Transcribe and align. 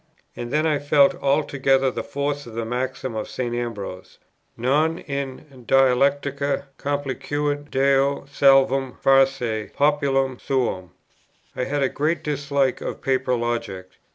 And 0.35 0.49
then 0.51 0.65
I 0.65 0.79
felt 0.79 1.13
altogether 1.21 1.91
the 1.91 2.01
force 2.01 2.47
of 2.47 2.55
the 2.55 2.65
maxim 2.65 3.13
of 3.13 3.29
St. 3.29 3.53
Ambrose, 3.53 4.17
"Non 4.57 4.97
in 4.97 5.45
dialecticâ 5.67 6.63
complacuit 6.79 7.69
Deo 7.69 8.21
salvum 8.21 8.97
facere 8.97 9.69
populum 9.75 10.39
suum;" 10.41 10.89
I 11.55 11.65
had 11.65 11.83
a 11.83 11.87
great 11.87 12.23
dislike 12.23 12.81
of 12.81 13.03
paper 13.03 13.35
logic. 13.35 13.91